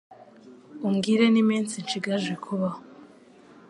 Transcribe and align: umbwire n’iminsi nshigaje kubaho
umbwire 0.87 1.25
n’iminsi 1.29 1.73
nshigaje 1.83 2.33
kubaho 2.43 2.79